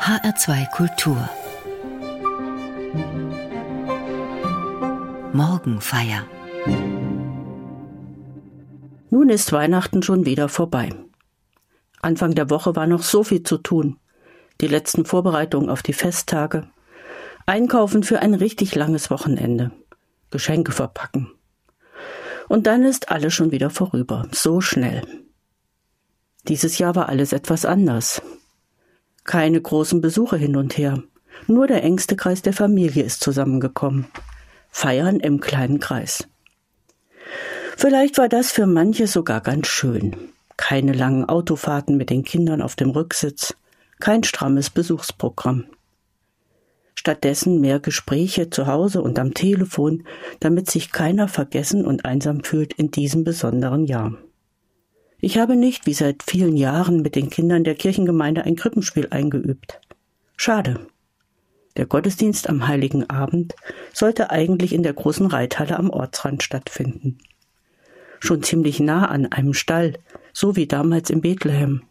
[0.00, 1.28] HR2 Kultur
[5.34, 6.26] Morgenfeier
[9.10, 10.88] Nun ist Weihnachten schon wieder vorbei.
[12.00, 13.98] Anfang der Woche war noch so viel zu tun.
[14.62, 16.66] Die letzten Vorbereitungen auf die Festtage,
[17.44, 19.70] Einkaufen für ein richtig langes Wochenende,
[20.30, 21.30] Geschenke verpacken.
[22.48, 25.02] Und dann ist alles schon wieder vorüber, so schnell.
[26.48, 28.22] Dieses Jahr war alles etwas anders.
[29.24, 31.02] Keine großen Besuche hin und her.
[31.46, 34.06] Nur der engste Kreis der Familie ist zusammengekommen.
[34.70, 36.26] Feiern im kleinen Kreis.
[37.76, 40.16] Vielleicht war das für manche sogar ganz schön.
[40.56, 43.56] Keine langen Autofahrten mit den Kindern auf dem Rücksitz,
[43.98, 45.64] kein strammes Besuchsprogramm.
[46.94, 50.04] Stattdessen mehr Gespräche zu Hause und am Telefon,
[50.38, 54.18] damit sich keiner vergessen und einsam fühlt in diesem besonderen Jahr.
[55.22, 59.80] Ich habe nicht, wie seit vielen Jahren, mit den Kindern der Kirchengemeinde ein Krippenspiel eingeübt.
[60.36, 60.86] Schade.
[61.76, 63.54] Der Gottesdienst am heiligen Abend
[63.92, 67.18] sollte eigentlich in der großen Reithalle am Ortsrand stattfinden.
[68.18, 69.94] Schon ziemlich nah an einem Stall,
[70.32, 71.82] so wie damals in Bethlehem.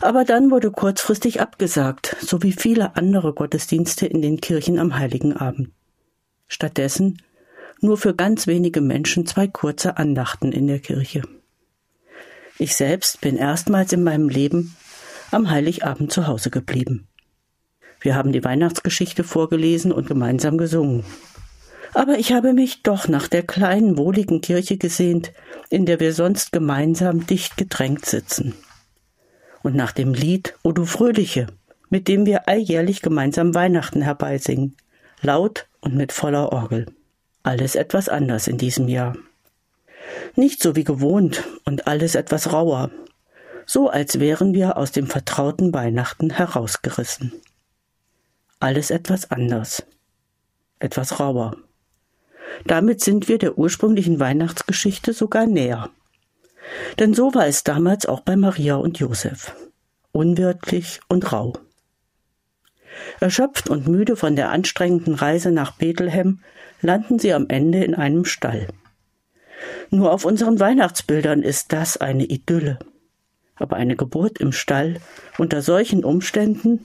[0.00, 5.32] Aber dann wurde kurzfristig abgesagt, so wie viele andere Gottesdienste in den Kirchen am heiligen
[5.36, 5.70] Abend.
[6.46, 7.22] Stattdessen
[7.80, 11.22] nur für ganz wenige Menschen zwei kurze Andachten in der Kirche.
[12.58, 14.76] Ich selbst bin erstmals in meinem Leben
[15.30, 17.06] am Heiligabend zu Hause geblieben.
[18.00, 21.04] Wir haben die Weihnachtsgeschichte vorgelesen und gemeinsam gesungen.
[21.94, 25.32] Aber ich habe mich doch nach der kleinen, wohligen Kirche gesehnt,
[25.70, 28.54] in der wir sonst gemeinsam dicht gedrängt sitzen.
[29.62, 31.46] Und nach dem Lied O du Fröhliche,
[31.90, 34.76] mit dem wir alljährlich gemeinsam Weihnachten herbeisingen,
[35.22, 36.86] laut und mit voller Orgel.
[37.44, 39.16] Alles etwas anders in diesem Jahr.
[40.36, 42.90] Nicht so wie gewohnt und alles etwas rauer,
[43.66, 47.32] so als wären wir aus dem vertrauten Weihnachten herausgerissen.
[48.60, 49.84] Alles etwas anders,
[50.78, 51.56] etwas rauer.
[52.66, 55.90] Damit sind wir der ursprünglichen Weihnachtsgeschichte sogar näher.
[56.98, 59.54] Denn so war es damals auch bei Maria und Josef.
[60.12, 61.54] Unwirtlich und rau.
[63.20, 66.40] Erschöpft und müde von der anstrengenden Reise nach Bethlehem
[66.80, 68.68] landen sie am Ende in einem Stall.
[69.90, 72.78] Nur auf unseren Weihnachtsbildern ist das eine Idylle.
[73.56, 75.00] Aber eine Geburt im Stall
[75.36, 76.82] unter solchen Umständen,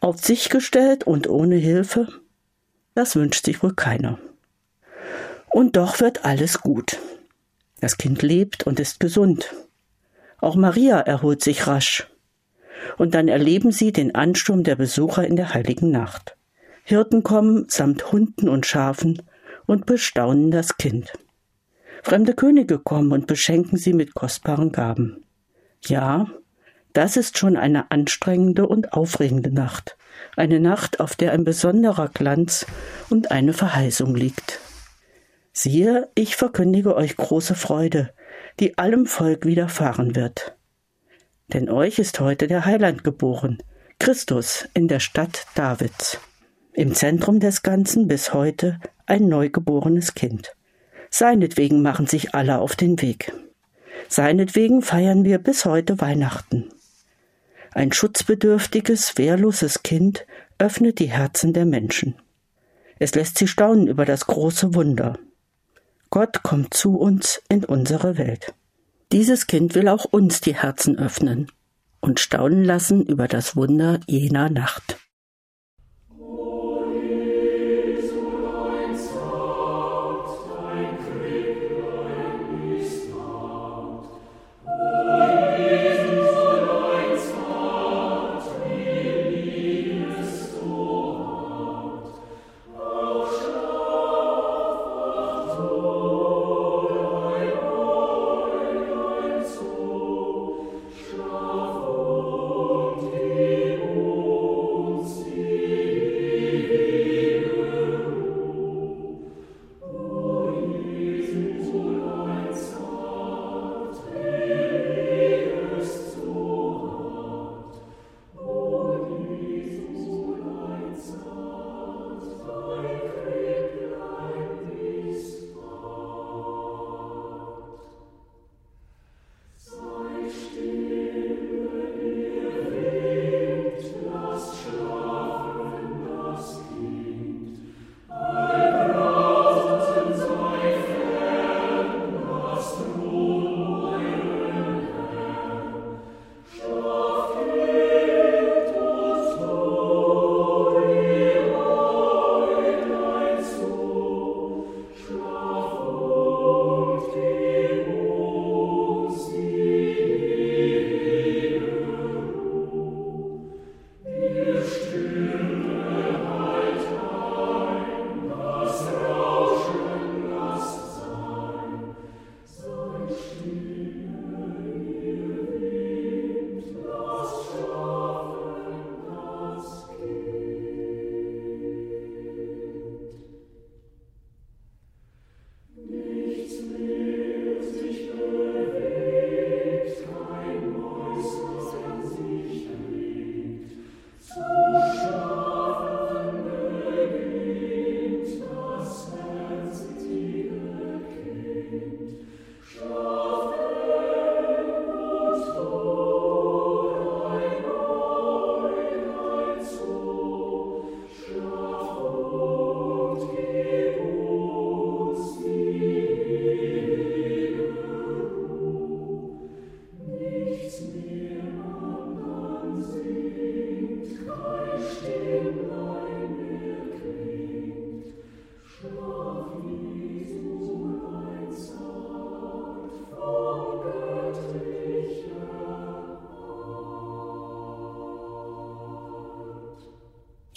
[0.00, 2.08] auf sich gestellt und ohne Hilfe,
[2.94, 4.18] das wünscht sich wohl keiner.
[5.48, 6.98] Und doch wird alles gut.
[7.80, 9.54] Das Kind lebt und ist gesund.
[10.38, 12.06] Auch Maria erholt sich rasch.
[12.98, 16.36] Und dann erleben sie den Ansturm der Besucher in der heiligen Nacht.
[16.84, 19.22] Hirten kommen samt Hunden und Schafen
[19.66, 21.12] und bestaunen das Kind.
[22.02, 25.24] Fremde Könige kommen und beschenken sie mit kostbaren Gaben.
[25.84, 26.26] Ja,
[26.92, 29.96] das ist schon eine anstrengende und aufregende Nacht.
[30.36, 32.66] Eine Nacht, auf der ein besonderer Glanz
[33.10, 34.60] und eine Verheißung liegt.
[35.52, 38.12] Siehe, ich verkündige euch große Freude,
[38.58, 40.56] die allem Volk widerfahren wird.
[41.52, 43.58] Denn euch ist heute der Heiland geboren,
[43.98, 46.18] Christus in der Stadt Davids.
[46.72, 50.54] Im Zentrum des Ganzen bis heute ein neugeborenes Kind.
[51.10, 53.32] Seinetwegen machen sich alle auf den Weg.
[54.08, 56.70] Seinetwegen feiern wir bis heute Weihnachten.
[57.72, 60.26] Ein schutzbedürftiges, wehrloses Kind
[60.58, 62.16] öffnet die Herzen der Menschen.
[62.98, 65.18] Es lässt sie staunen über das große Wunder.
[66.10, 68.52] Gott kommt zu uns in unsere Welt.
[69.12, 71.50] Dieses Kind will auch uns die Herzen öffnen
[72.00, 74.98] und staunen lassen über das Wunder jener Nacht.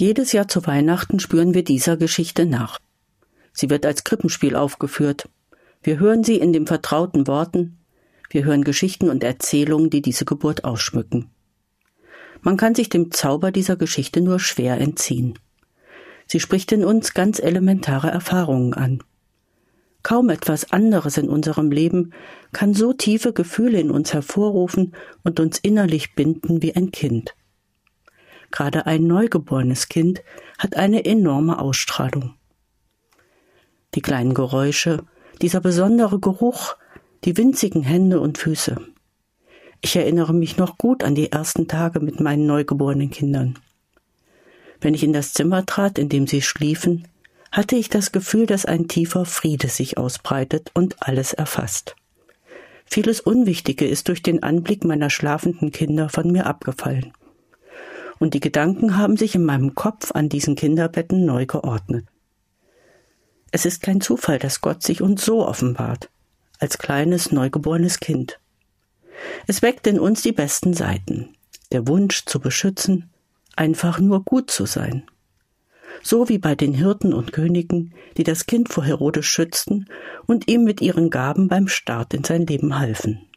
[0.04, 2.78] Jedes Jahr zu Weihnachten spüren wir dieser Geschichte nach.
[3.54, 5.30] Sie wird als Krippenspiel aufgeführt.
[5.82, 7.78] Wir hören sie in den vertrauten Worten.
[8.30, 11.30] Wir hören Geschichten und Erzählungen, die diese Geburt ausschmücken.
[12.42, 15.40] Man kann sich dem Zauber dieser Geschichte nur schwer entziehen.
[16.28, 19.02] Sie spricht in uns ganz elementare Erfahrungen an.
[20.04, 22.12] Kaum etwas anderes in unserem Leben
[22.52, 27.36] kann so tiefe Gefühle in uns hervorrufen und uns innerlich binden wie ein Kind.
[28.54, 30.22] Gerade ein neugeborenes Kind
[30.60, 32.36] hat eine enorme Ausstrahlung.
[33.96, 35.00] Die kleinen Geräusche,
[35.42, 36.76] dieser besondere Geruch,
[37.24, 38.78] die winzigen Hände und Füße.
[39.82, 43.58] Ich erinnere mich noch gut an die ersten Tage mit meinen neugeborenen Kindern.
[44.80, 47.08] Wenn ich in das Zimmer trat, in dem sie schliefen,
[47.52, 51.96] hatte ich das Gefühl, dass ein tiefer Friede sich ausbreitet und alles erfasst.
[52.86, 57.14] Vieles Unwichtige ist durch den Anblick meiner schlafenden Kinder von mir abgefallen.
[58.24, 62.06] Und die Gedanken haben sich in meinem Kopf an diesen Kinderbetten neu geordnet.
[63.52, 66.10] Es ist kein Zufall, dass Gott sich uns so offenbart,
[66.58, 68.40] als kleines neugeborenes Kind.
[69.46, 71.36] Es weckt in uns die besten Seiten,
[71.74, 73.10] der Wunsch zu beschützen,
[73.58, 75.04] einfach nur gut zu sein
[76.02, 79.88] so wie bei den Hirten und Königen, die das Kind vor Herodes schützten
[80.26, 83.28] und ihm mit ihren Gaben beim Start in sein Leben halfen.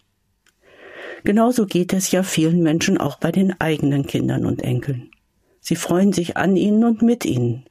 [1.27, 5.11] Genauso geht es ja vielen Menschen auch bei den eigenen Kindern und Enkeln.
[5.59, 7.65] Sie freuen sich an ihnen und mit ihnen.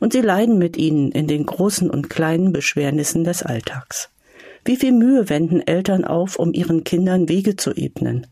[0.00, 4.08] Und sie leiden mit ihnen in den großen und kleinen Beschwernissen des Alltags.
[4.64, 8.26] Wie viel Mühe wenden Eltern auf, um ihren Kindern Wege zu ebnen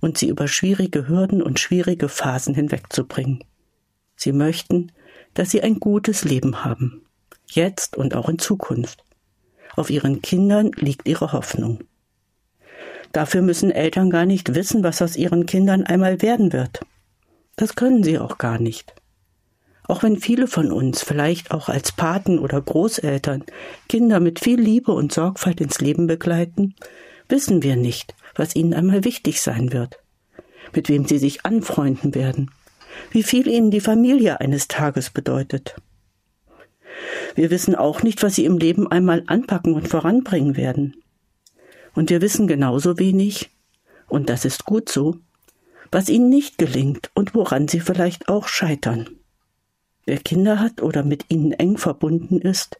[0.00, 3.44] und sie über schwierige Hürden und schwierige Phasen hinwegzubringen.
[4.16, 4.92] Sie möchten,
[5.34, 7.04] dass sie ein gutes Leben haben,
[7.50, 9.04] jetzt und auch in Zukunft.
[9.76, 11.80] Auf ihren Kindern liegt ihre Hoffnung.
[13.14, 16.80] Dafür müssen Eltern gar nicht wissen, was aus ihren Kindern einmal werden wird.
[17.56, 18.94] Das können sie auch gar nicht.
[19.86, 23.44] Auch wenn viele von uns, vielleicht auch als Paten oder Großeltern,
[23.88, 26.74] Kinder mit viel Liebe und Sorgfalt ins Leben begleiten,
[27.28, 29.98] wissen wir nicht, was ihnen einmal wichtig sein wird,
[30.74, 32.50] mit wem sie sich anfreunden werden
[33.10, 35.76] wie viel ihnen die Familie eines Tages bedeutet.
[37.34, 40.94] Wir wissen auch nicht, was sie im Leben einmal anpacken und voranbringen werden.
[41.94, 43.50] Und wir wissen genauso wenig,
[44.08, 45.16] und das ist gut so,
[45.90, 49.10] was ihnen nicht gelingt und woran sie vielleicht auch scheitern.
[50.04, 52.78] Wer Kinder hat oder mit ihnen eng verbunden ist,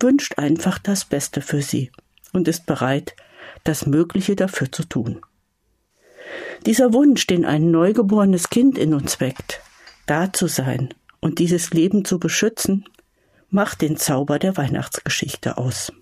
[0.00, 1.92] wünscht einfach das Beste für sie
[2.32, 3.14] und ist bereit,
[3.62, 5.20] das Mögliche dafür zu tun.
[6.66, 9.60] Dieser Wunsch, den ein neugeborenes Kind in uns weckt,
[10.06, 12.86] da zu sein und dieses Leben zu beschützen,
[13.50, 15.92] macht den Zauber der Weihnachtsgeschichte aus.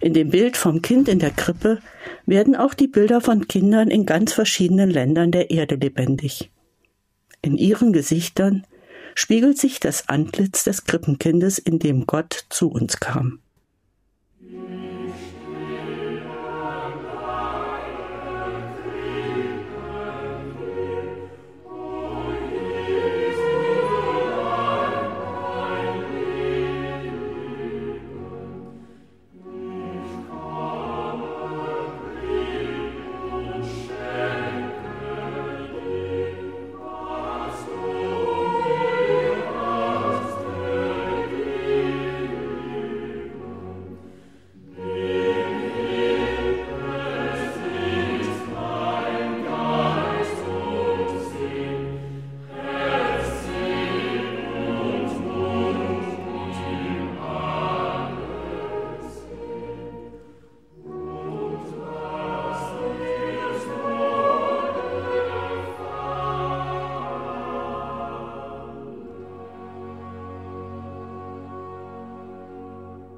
[0.00, 1.80] In dem Bild vom Kind in der Krippe
[2.26, 6.50] werden auch die Bilder von Kindern in ganz verschiedenen Ländern der Erde lebendig.
[7.42, 8.66] In ihren Gesichtern
[9.14, 13.40] spiegelt sich das Antlitz des Krippenkindes, in dem Gott zu uns kam.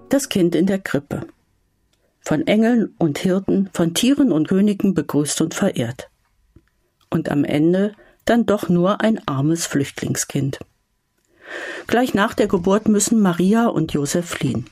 [0.09, 1.27] Das Kind in der Krippe.
[2.21, 6.09] Von Engeln und Hirten, von Tieren und Königen begrüßt und verehrt.
[7.11, 7.93] Und am Ende
[8.25, 10.61] dann doch nur ein armes Flüchtlingskind.
[11.87, 14.71] Gleich nach der Geburt müssen Maria und Josef fliehen.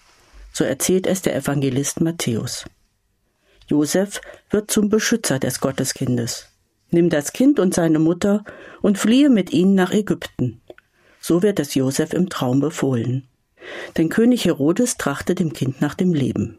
[0.55, 2.65] So erzählt es der Evangelist Matthäus.
[3.69, 6.49] Josef wird zum Beschützer des Gotteskindes.
[6.91, 8.43] Nimm das Kind und seine Mutter
[8.81, 10.63] und fliehe mit ihnen nach Ägypten.
[11.21, 13.29] So wird es Josef im Traum befohlen.
[13.97, 16.59] Denn König Herodes trachtet dem Kind nach dem Leben.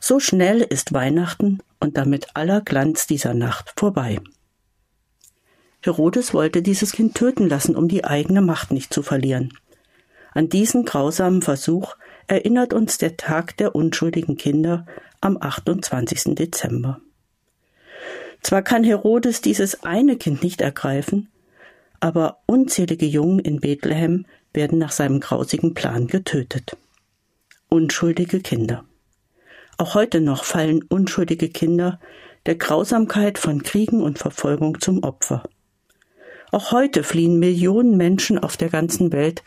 [0.00, 4.20] So schnell ist Weihnachten und damit aller Glanz dieser Nacht vorbei.
[5.80, 9.52] Herodes wollte dieses Kind töten lassen, um die eigene Macht nicht zu verlieren.
[10.32, 11.96] An diesen grausamen Versuch
[12.26, 14.86] erinnert uns der Tag der unschuldigen Kinder
[15.20, 16.34] am 28.
[16.34, 17.00] Dezember.
[18.42, 21.28] Zwar kann Herodes dieses eine Kind nicht ergreifen,
[22.00, 24.26] aber unzählige Jungen in Bethlehem
[24.58, 26.76] werden nach seinem grausigen Plan getötet.
[27.68, 28.84] Unschuldige Kinder.
[29.76, 32.00] Auch heute noch fallen unschuldige Kinder
[32.44, 35.44] der Grausamkeit von Kriegen und Verfolgung zum Opfer.
[36.50, 39.44] Auch heute fliehen Millionen Menschen auf der ganzen Welt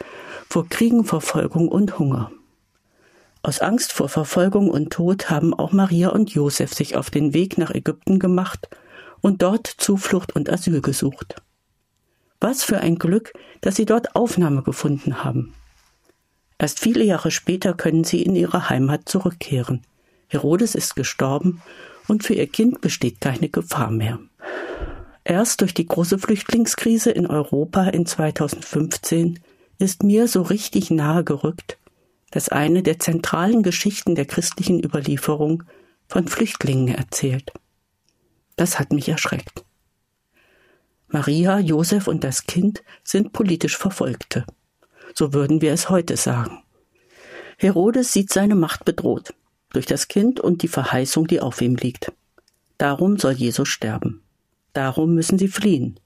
[0.47, 2.31] vor Kriegen, Verfolgung und Hunger.
[3.43, 7.57] Aus Angst vor Verfolgung und Tod haben auch Maria und Josef sich auf den Weg
[7.57, 8.69] nach Ägypten gemacht
[9.19, 11.41] und dort Zuflucht und Asyl gesucht.
[12.41, 15.53] Was für ein Glück, dass sie dort Aufnahme gefunden haben.
[16.57, 19.81] Erst viele Jahre später können sie in ihre Heimat zurückkehren.
[20.27, 21.61] Herodes ist gestorben
[22.07, 24.19] und für ihr Kind besteht keine Gefahr mehr.
[25.23, 29.39] Erst durch die große Flüchtlingskrise in Europa in 2015
[29.77, 31.77] ist mir so richtig nahe gerückt,
[32.31, 35.63] dass eine der zentralen Geschichten der christlichen Überlieferung
[36.07, 37.51] von Flüchtlingen erzählt.
[38.55, 39.63] Das hat mich erschreckt.
[41.13, 44.45] Maria, Josef und das Kind sind politisch Verfolgte.
[45.13, 46.63] So würden wir es heute sagen.
[47.57, 49.33] Herodes sieht seine Macht bedroht
[49.73, 52.13] durch das Kind und die Verheißung, die auf ihm liegt.
[52.77, 54.21] Darum soll Jesus sterben.
[54.73, 55.99] Darum müssen sie fliehen.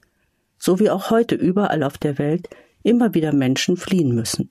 [0.58, 2.48] So wie auch heute überall auf der Welt
[2.82, 4.50] immer wieder Menschen fliehen müssen.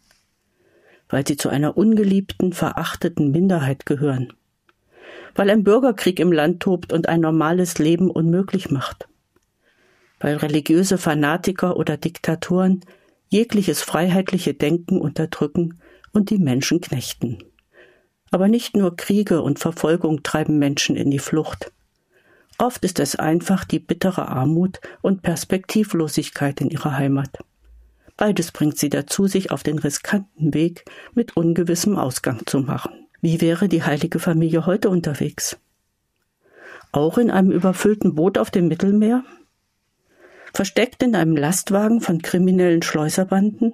[1.09, 4.33] Weil sie zu einer ungeliebten, verachteten Minderheit gehören.
[5.35, 9.07] Weil ein Bürgerkrieg im Land tobt und ein normales Leben unmöglich macht.
[10.25, 12.81] Weil religiöse Fanatiker oder Diktatoren
[13.29, 15.79] jegliches freiheitliche Denken unterdrücken
[16.13, 17.43] und die Menschen knechten.
[18.31, 21.71] Aber nicht nur Kriege und Verfolgung treiben Menschen in die Flucht.
[22.57, 27.37] Oft ist es einfach die bittere Armut und Perspektivlosigkeit in ihrer Heimat.
[28.17, 32.93] Beides bringt sie dazu, sich auf den riskanten Weg mit ungewissem Ausgang zu machen.
[33.21, 35.59] Wie wäre die heilige Familie heute unterwegs?
[36.91, 39.23] Auch in einem überfüllten Boot auf dem Mittelmeer?
[40.55, 43.73] Versteckt in einem Lastwagen von kriminellen Schleuserbanden?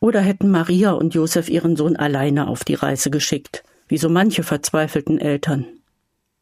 [0.00, 4.42] Oder hätten Maria und Josef ihren Sohn alleine auf die Reise geschickt, wie so manche
[4.42, 5.64] verzweifelten Eltern,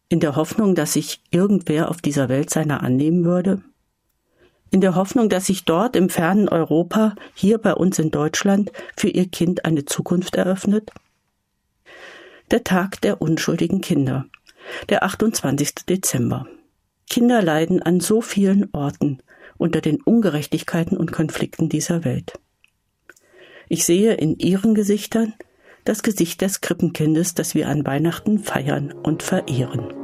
[0.08, 3.62] in der Hoffnung, dass sich irgendwer auf dieser Welt seiner annehmen würde?
[4.72, 9.10] In der Hoffnung, dass sich dort im fernen Europa, hier bei uns in Deutschland, für
[9.10, 10.90] ihr Kind eine Zukunft eröffnet?
[12.50, 14.26] Der Tag der unschuldigen Kinder,
[14.88, 15.86] der 28.
[15.88, 16.48] Dezember.
[17.14, 19.22] Kinder leiden an so vielen Orten
[19.56, 22.32] unter den Ungerechtigkeiten und Konflikten dieser Welt.
[23.68, 25.32] Ich sehe in ihren Gesichtern
[25.84, 30.03] das Gesicht des Krippenkindes, das wir an Weihnachten feiern und verehren.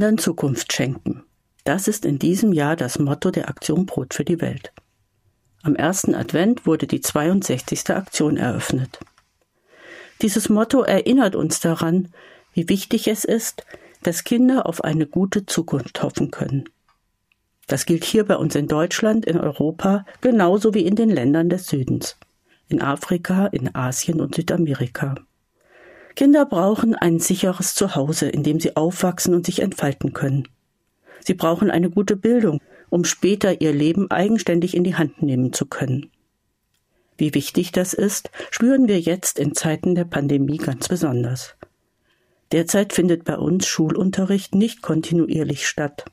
[0.00, 1.24] Kindern Zukunft schenken.
[1.64, 4.72] Das ist in diesem Jahr das Motto der Aktion Brot für die Welt.
[5.62, 7.90] Am ersten Advent wurde die 62.
[7.90, 8.98] Aktion eröffnet.
[10.22, 12.08] Dieses Motto erinnert uns daran,
[12.54, 13.66] wie wichtig es ist,
[14.02, 16.64] dass Kinder auf eine gute Zukunft hoffen können.
[17.66, 21.66] Das gilt hier bei uns in Deutschland, in Europa, genauso wie in den Ländern des
[21.66, 22.16] Südens,
[22.70, 25.16] in Afrika, in Asien und Südamerika.
[26.20, 30.48] Kinder brauchen ein sicheres Zuhause, in dem sie aufwachsen und sich entfalten können.
[31.20, 35.64] Sie brauchen eine gute Bildung, um später ihr Leben eigenständig in die Hand nehmen zu
[35.64, 36.10] können.
[37.16, 41.54] Wie wichtig das ist, spüren wir jetzt in Zeiten der Pandemie ganz besonders.
[42.52, 46.04] Derzeit findet bei uns Schulunterricht nicht kontinuierlich statt.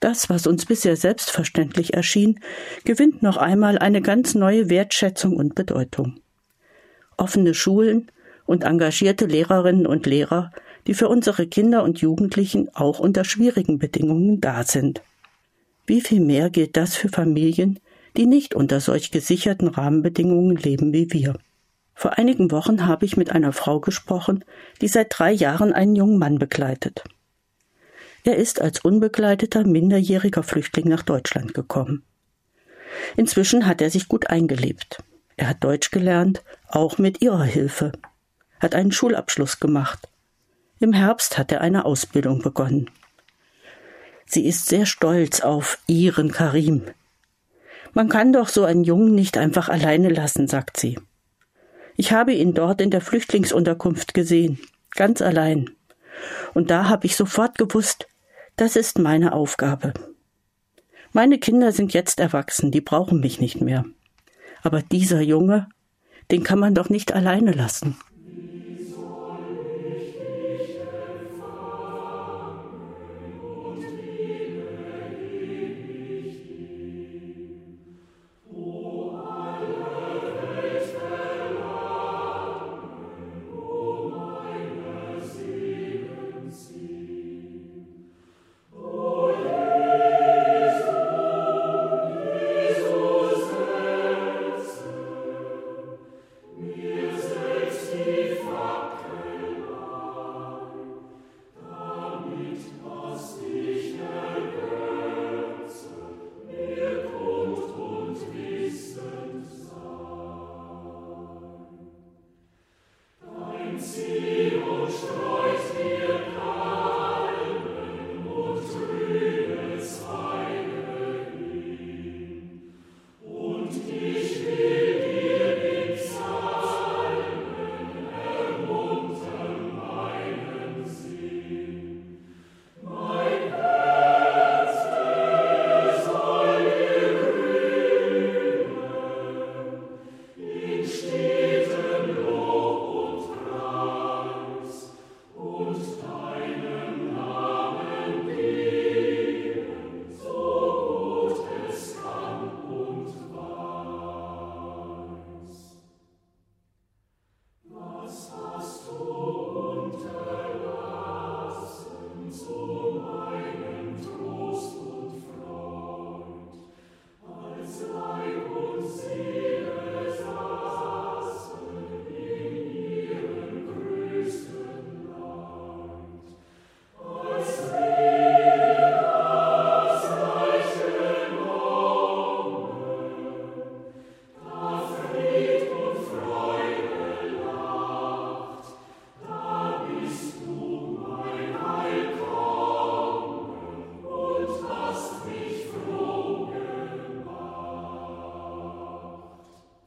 [0.00, 2.40] Das, was uns bisher selbstverständlich erschien,
[2.86, 6.18] gewinnt noch einmal eine ganz neue Wertschätzung und Bedeutung.
[7.18, 8.10] Offene Schulen
[8.46, 10.50] und engagierte Lehrerinnen und Lehrer,
[10.86, 15.02] die für unsere Kinder und Jugendlichen auch unter schwierigen Bedingungen da sind.
[15.86, 17.78] Wie viel mehr gilt das für Familien,
[18.16, 21.34] die nicht unter solch gesicherten Rahmenbedingungen leben wie wir.
[21.94, 24.44] Vor einigen Wochen habe ich mit einer Frau gesprochen,
[24.80, 27.04] die seit drei Jahren einen jungen Mann begleitet.
[28.24, 32.04] Er ist als unbegleiteter minderjähriger Flüchtling nach Deutschland gekommen.
[33.16, 35.02] Inzwischen hat er sich gut eingelebt.
[35.36, 37.92] Er hat Deutsch gelernt, auch mit ihrer Hilfe,
[38.62, 40.08] hat einen Schulabschluss gemacht.
[40.78, 42.90] Im Herbst hat er eine Ausbildung begonnen.
[44.24, 46.84] Sie ist sehr stolz auf ihren Karim.
[47.92, 50.98] Man kann doch so einen Jungen nicht einfach alleine lassen, sagt sie.
[51.96, 54.58] Ich habe ihn dort in der Flüchtlingsunterkunft gesehen,
[54.92, 55.70] ganz allein.
[56.54, 58.06] Und da habe ich sofort gewusst,
[58.56, 59.92] das ist meine Aufgabe.
[61.12, 63.84] Meine Kinder sind jetzt erwachsen, die brauchen mich nicht mehr.
[64.62, 65.68] Aber dieser Junge,
[66.30, 67.96] den kann man doch nicht alleine lassen.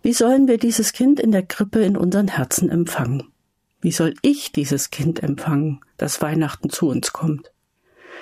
[0.06, 3.24] Wie sollen wir dieses Kind in der Krippe in unseren Herzen empfangen?
[3.82, 7.52] Wie soll ich dieses Kind empfangen, das Weihnachten zu uns kommt?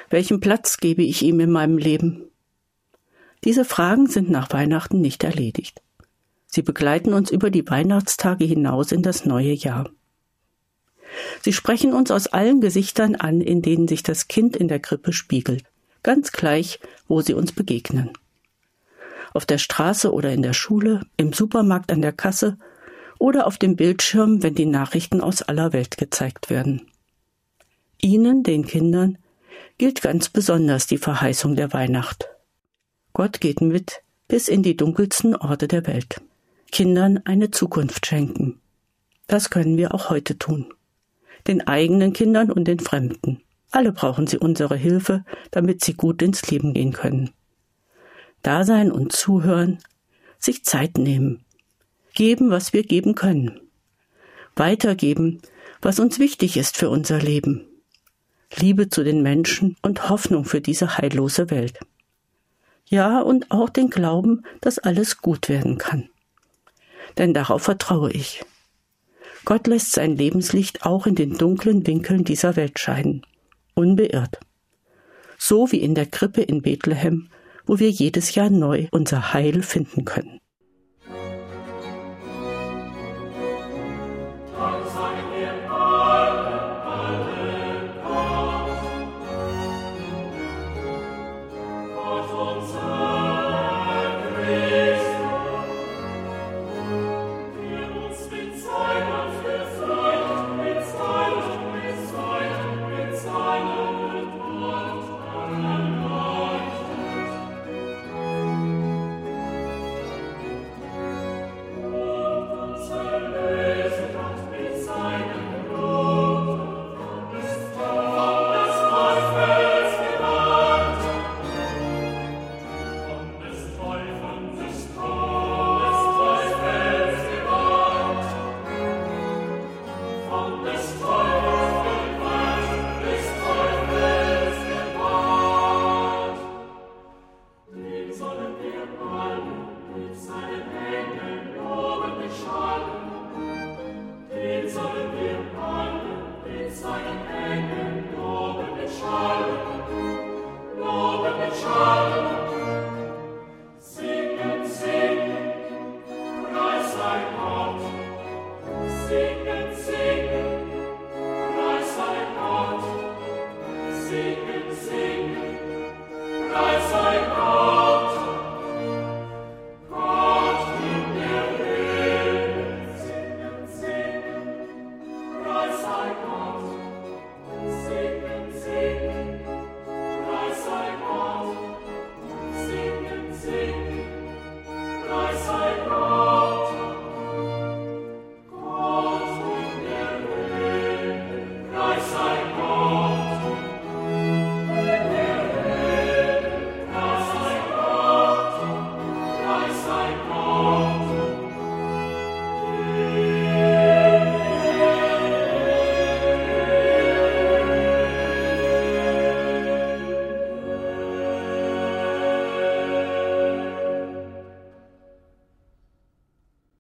[0.10, 2.30] Welchen Platz gebe ich ihm in meinem Leben?
[3.44, 5.82] Diese Fragen sind nach Weihnachten nicht erledigt.
[6.48, 9.90] Sie begleiten uns über die Weihnachtstage hinaus in das neue Jahr.
[11.42, 15.12] Sie sprechen uns aus allen Gesichtern an, in denen sich das Kind in der Krippe
[15.12, 15.66] spiegelt,
[16.02, 18.14] ganz gleich, wo sie uns begegnen
[19.34, 22.58] auf der Straße oder in der Schule, im Supermarkt an der Kasse
[23.20, 26.88] oder auf dem Bildschirm, wenn die Nachrichten aus aller Welt gezeigt werden.
[28.02, 29.18] Ihnen, den Kindern,
[29.78, 32.28] gilt ganz besonders die Verheißung der Weihnacht.
[33.14, 36.22] Gott geht mit bis in die dunkelsten Orte der Welt.
[36.72, 38.60] Kindern eine Zukunft schenken.
[39.28, 40.74] Das können wir auch heute tun.
[41.48, 43.42] Den eigenen Kindern und den Fremden.
[43.72, 47.32] Alle brauchen sie unsere Hilfe, damit sie gut ins Leben gehen können.
[48.44, 49.80] Dasein und zuhören,
[50.38, 51.44] sich Zeit nehmen,
[52.14, 53.60] geben, was wir geben können,
[54.56, 55.42] weitergeben,
[55.82, 57.66] was uns wichtig ist für unser Leben,
[58.56, 61.80] Liebe zu den Menschen und Hoffnung für diese heillose Welt.
[62.88, 66.10] Ja, und auch den Glauben, dass alles gut werden kann.
[67.18, 68.44] Denn darauf vertraue ich.
[69.46, 73.26] Gott lässt sein Lebenslicht auch in den dunklen Winkeln dieser Welt scheinen
[73.74, 74.40] unbeirrt.
[75.38, 77.30] So wie in der Krippe in Bethlehem,
[77.66, 80.40] wo wir jedes Jahr neu unser Heil finden können.